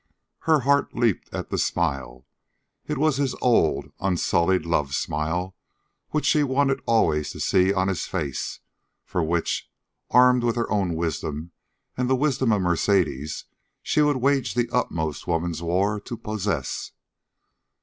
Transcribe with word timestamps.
Her 0.49 0.61
heart 0.61 0.95
leaped 0.95 1.31
at 1.31 1.51
the 1.51 1.59
smile. 1.59 2.25
It 2.87 2.97
was 2.97 3.17
his 3.17 3.35
old, 3.39 3.91
unsullied 3.99 4.65
love 4.65 4.95
smile 4.95 5.55
which 6.09 6.25
she 6.25 6.41
wanted 6.41 6.81
always 6.87 7.29
to 7.33 7.39
see 7.39 7.71
on 7.71 7.87
his 7.87 8.07
face 8.07 8.61
for 9.05 9.21
which, 9.23 9.69
armed 10.09 10.43
with 10.43 10.55
her 10.55 10.71
own 10.71 10.95
wisdom 10.95 11.51
and 11.95 12.09
the 12.09 12.15
wisdom 12.15 12.51
of 12.51 12.63
Mercedes, 12.63 13.45
she 13.83 14.01
would 14.01 14.17
wage 14.17 14.55
the 14.55 14.71
utmost 14.73 15.27
woman's 15.27 15.61
war 15.61 15.99
to 15.99 16.17
possess. 16.17 16.93